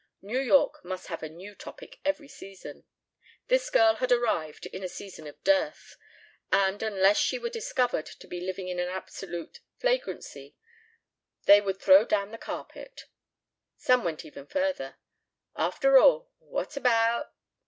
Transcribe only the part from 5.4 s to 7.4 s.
dearth. And, unless she